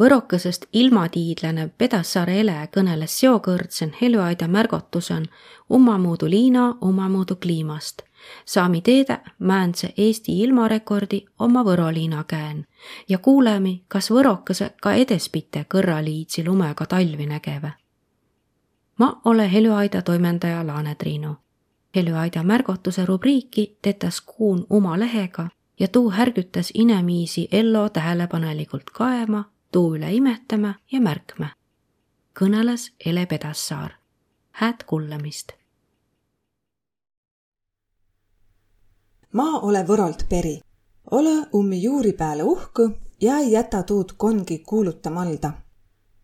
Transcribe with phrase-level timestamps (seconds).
[0.00, 5.28] võrokõsest ilmatiidlane Pedassaare ele kõneles seokõrdsen helüaida märgotusen
[5.70, 8.02] ummamuudu liina ummamuudu kliimast.
[8.44, 12.64] saami teede määndse Eesti ilmarekordi oma võroliina käen
[13.08, 17.72] ja kuulemi, kas võrokõse ka edespite kõrraliidsi lumega talvi nägeve.
[18.98, 21.36] ma ole helüaida toimendaja Laane Triinu.
[21.96, 25.48] helüaida märgotuse rubriiki tetas kuun oma lehega
[25.80, 31.48] ja tuu härgitas inemiisi ello tähelepanelikult kaema tuu üle imetame ja märkme.
[32.38, 33.90] kõneles Ele Pedassaar.
[34.50, 35.52] hääd kuulamist.
[39.32, 40.60] ma ole võrolt peri.
[41.10, 42.90] ole ummi juuri peale uhku
[43.20, 45.52] ja ei jäta tuud kongi kuulutamalda.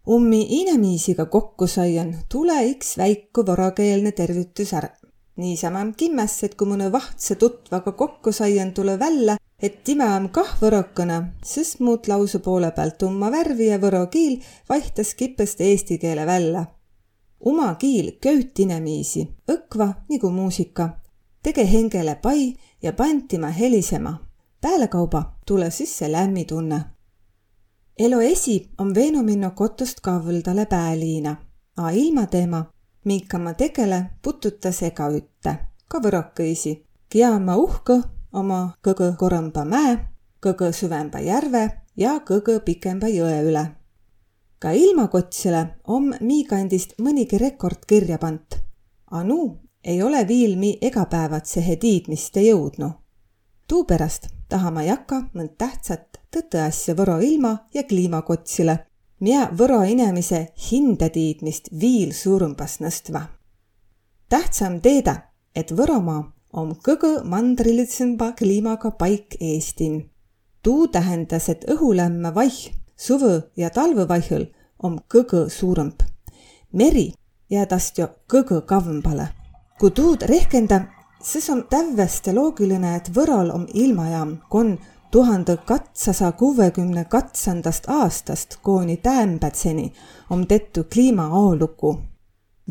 [0.08, 4.88] ummi inemiisiga kokku saian, tule iks väiku võrokeelne tervitus ära.
[5.36, 10.50] niisama kimmes, et kui mõne vahtse tutvaga kokku saian, tule välja et time on kah
[10.60, 16.26] võrokõne, sest muud lause poole pealt tumma värvi ja võro kiil vaihtas kipest eesti keele
[16.26, 16.64] välja.
[17.44, 21.00] uma kiil köüt inemiisi, õkva nagu muusika,
[21.42, 24.18] tege hingele pai ja pantima helisema.
[24.60, 26.84] pealekauba tule sisse lämmi tunne.
[27.98, 31.36] elo esi on veenu minno kotust kavldale pääliina,
[31.76, 32.64] a ilma teema,
[33.04, 35.56] minka ma tegele, pututas ega ütte,
[35.88, 39.96] ka võrokõisi, kia ma uhku oma kõgõ korõmba mäe,
[40.42, 41.64] kõgõ süvemba järve
[41.96, 43.64] ja kõgõ pikemba jõe üle.
[44.60, 48.58] ka ilmakotsile om miikandist mõnigi rekord kirja pant.
[49.10, 52.92] A nu ei ole viil mi egapäevatsehe tiidmiste jõudnu.
[53.68, 58.78] tuupärast taha ma jaka mõnd tähtsat tõtõasja Võro ilma ja kliimakotsile,
[59.20, 63.22] miä Võro inemise hindetiidmist viil suurumbas nõstva.
[64.28, 65.16] tähtsam teeda,
[65.54, 70.10] et Võromaa om kõgõ mandrilitsemba kliimaga paik Eestin.
[70.62, 74.46] tuu tähendas, et õhulämme vaih suvõ ja talve vaihõl
[74.82, 76.02] om kõgõ suurõmb.
[76.72, 77.12] meri
[77.50, 79.28] jäädast jo kõgõ kavvambale.
[79.78, 80.80] kui tuud rehkenda,
[81.22, 84.78] siis on tävveste loogiline, et Võrol om ilmajaam, kon
[85.10, 89.92] tuhande katsasaja kuuekümne katsandast aastast kooni täämbätseni
[90.30, 92.00] om tehtud kliimaaolugu.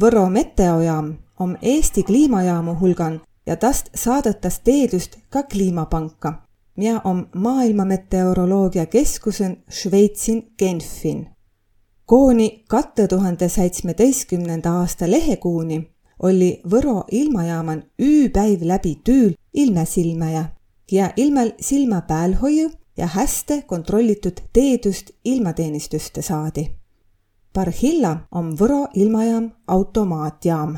[0.02, 6.34] Võro meteojaam om Eesti kliimajaamu hulgan ja tast saadetas teedust ka kliimapanka,
[6.78, 11.28] ja on Maailma Meteoroloogia Keskusen Šveitsin Genfin.
[12.06, 15.90] kooni katte tuhande seitsmeteistkümnenda aasta lehekuuni
[16.24, 20.46] oli Võro ilmajaaman ööpäiv läbi tüül ilmesilmäja
[20.92, 26.72] ja ilmel silma peal hoiu ja hästi kontrollitud teedust ilmateenistuste saadi.
[27.54, 30.78] Parhilla on Võro ilmajaam automaatjaam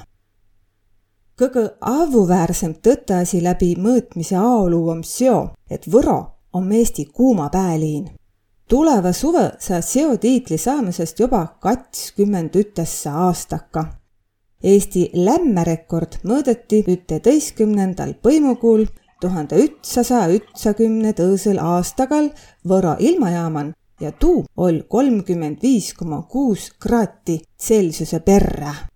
[1.41, 6.19] kõige avuväärsem tõtteasi läbi mõõtmise aolu on seo, et Võro
[6.53, 8.09] on Eesti kuuma pääliin.
[8.67, 13.85] tuleva suve saa seo tiitli saamisest juba kakskümmend ütessa aastaka.
[14.63, 18.85] Eesti lämmerekord mõõdeti üteteistkümnendal põimukuul
[19.21, 22.29] tuhande ütsasaja ütsakümne tõõsel aastagal
[22.67, 28.90] Võro ilmajaaman ja tuu oll kolmkümmend viis koma kuus kraati Celsiuse perre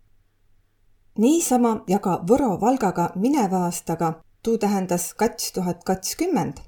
[1.18, 6.60] niisama ja ka Võro Valgaga mineva aastaga, tuu tähendas kats tuhat kakskümmend,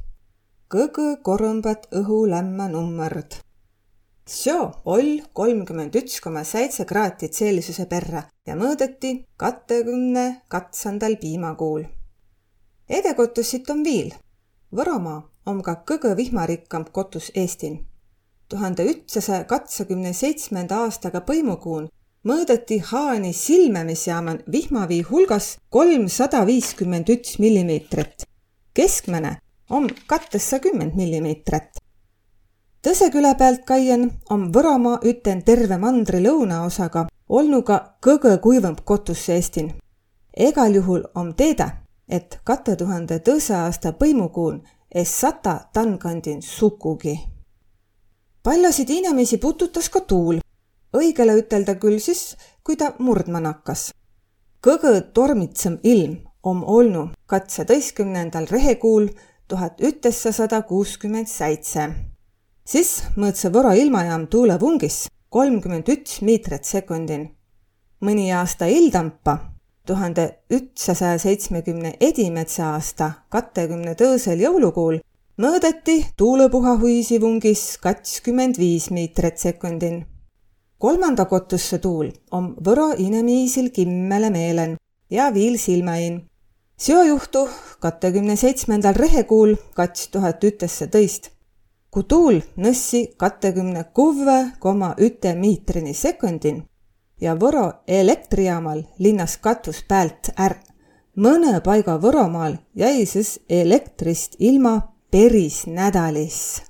[0.71, 3.41] kõgõ korõmbad õhulämmä nummõrd.
[4.27, 11.83] Seo oll kolmkümmend üts koma seitse kraati Celsiuse perre ja mõõdeti katekümne katsandal piimakuul.
[12.89, 14.13] edekotussit on viil.
[14.75, 17.85] Võromaa on ka kõgõ vihmarikkam kotus Eestin.
[18.49, 21.89] tuhande ütsasaja katsakümne seitsmenda aastaga põimukuun
[22.27, 28.23] mõõdeti Haani silmemisjaaman vihmavii hulgas kolmsada viiskümmend üks millimeetrit.
[28.73, 29.37] keskmine
[29.69, 31.79] on kahtesakümmend millimeetrit.
[32.83, 39.73] Tõseküle pealt kaien on Võromaa üten terve mandri lõunaosaga olnuga kõige kuivamp kotus Eestin.
[40.33, 41.69] egal juhul on teada,
[42.09, 44.61] et kahe tuhande tõse aasta põimukuun
[44.91, 47.19] es sata tankandin sukugi.
[48.43, 50.39] paljusid inimesi pututas ka tuul
[50.95, 53.91] õigele ütelda küll siis, kui ta murdma nakkas.
[54.63, 59.09] kõgõ tormitsem ilm om olnu katseteistkümnendal rehekuul
[59.47, 61.89] tuhat ütessasada kuuskümmend seitse.
[62.65, 67.29] siis mõõtse Võro ilmajaam tuulevungis kolmkümmend üks meetrit sekundin.
[68.01, 69.37] mõni aasta hildampa,
[69.85, 74.99] tuhande ütsasaja seitsmekümne edimetsa aasta katekümne tõõsel jõulukuul
[75.37, 80.05] mõõdeti tuulepuhahuisi vungis kakskümmend viis meetrit sekundin
[80.77, 84.75] kolmanda kotusse tuul om võro inemiisil kimmele meelen
[85.09, 86.25] ja viil silmäin.
[86.77, 91.29] seo juhtu katekümne seitsmendal rehekuul kats tuhat ütesse tõist.
[91.91, 96.63] kui tuul nõssi katekümne kuue koma üte miitrini sekundin
[97.21, 100.61] ja Võro elektrijaamal linnas katus päält ärq.
[101.15, 106.61] mõne paiga Võromaal jäi siis elektrist ilma peris nädalis.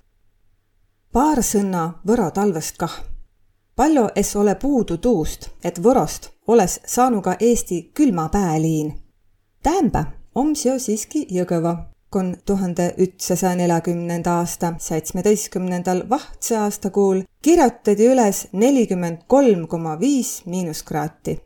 [1.11, 3.16] paar sõna Võro talvest kah.
[3.77, 8.93] Palju es ole puudu tuust, et Võrost olles saanud ka Eesti külmapääliin.
[9.63, 10.03] Täämbä
[10.35, 11.75] om seo siiski Jõgõva
[12.09, 21.41] kon tuhande ütsasaja neljakümnenda aasta seitsmeteistkümnendal vahtseaastakuul kirjutati üles nelikümmend kolm koma viis miinuskraati.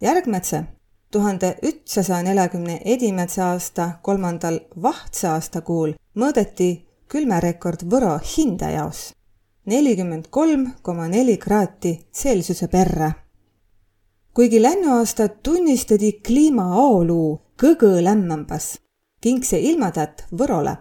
[0.00, 0.64] järgmetse
[1.10, 6.70] tuhande ütsasaja neljakümne edimädse aasta kolmandal vahtseaastakuul mõõdeti
[7.08, 9.15] külmerekord Võro hindajaos
[9.66, 13.12] nelikümmend kolm koma neli kraati Celsiuse perre.
[14.34, 18.78] kuigi lännuaasta tunnistati kliima aoluu kõgõ lämmämbas
[19.20, 20.76] kingse ilmatät Võrole.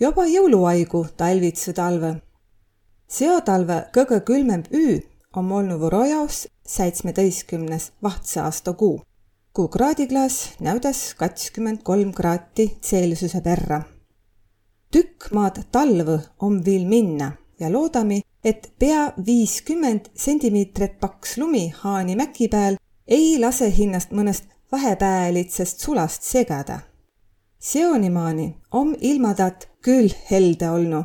[0.00, 2.14] Joba jõuluaigu talvitse talve.
[3.08, 5.00] seo talve kõgõ külmemb üü
[5.36, 9.02] om olnu Võro jaos seitsmeteistkümnes vahtseaasta kuu.
[9.52, 13.82] kuu kraadiklaas näüdas kakskümmend kolm kraati Celsiuse perra.
[14.90, 22.16] tükk maad talvõ om viil minna ja loodami, et pea viiskümmend sentimeetrit paks lumi Haani
[22.16, 26.80] mäki pääl ei lase hinnast mõnest vahepäälitsest sulast segada
[27.62, 31.04] seonimaani om ilmatat küll helde olnu.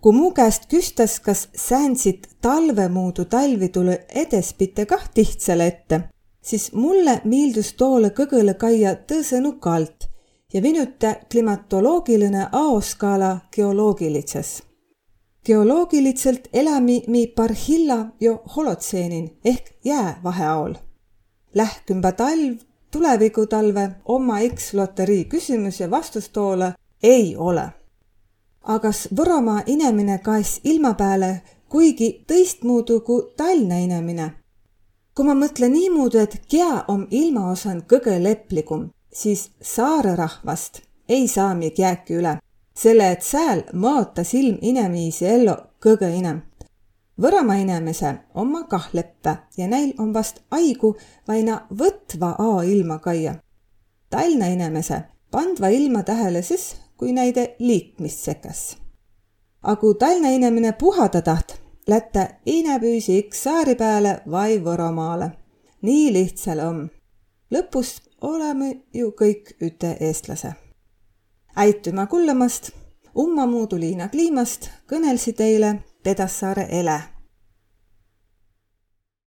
[0.00, 6.00] kui mu käest küstas, kas säänsit talvemuudu talvi tule edespite kah tihtsale ette,
[6.42, 10.06] siis mulle miildus toole kõgõle kaia tõõsenukalt
[10.54, 14.62] ja vinuta klimatoloogiline aoskaala geoloogilises.
[15.48, 20.74] Geoloogiliselt elami mi parhilla jo holotseenin ehk jäävaheaol.
[21.54, 22.58] Lähkümba talv
[22.90, 26.72] tulevikutalve oma X-loterii küsimus ja vastus toole
[27.02, 27.68] ei ole.
[28.62, 34.32] agas Võromaa inemine kaes ilma pääle kuigi tõistmuudu kui Tallinna inemine.
[35.14, 41.54] kui ma mõtlen niimoodi, et kea om ilmaosan kõige leplikum, siis saare rahvast ei saa
[41.54, 42.38] mi kiäki üle,
[42.78, 46.44] selle et sääl mõotas ilm inemiisi ellu kõige inem
[47.18, 50.92] Võromaa inemise omma kah leppe ja näil on vast aigu
[51.26, 53.32] vaina võtva A ilma kaia.
[54.10, 58.76] Tallinna inemise pandva ilma tähele siis, kui näide liikmist sekas.
[59.62, 61.56] A kui Tallinna inimene puhada taht,
[61.90, 65.30] lätte inepüüsi iks saari peale vai Võromaale.
[65.82, 66.88] nii lihtsal om.
[67.50, 70.67] lõpus oleme ju kõik üte eestlase.
[71.58, 72.70] Aitüma kuulamast,
[73.18, 75.72] ummamuudu Liina Kliimast kõnelsi teile
[76.06, 77.00] Pedassaare ele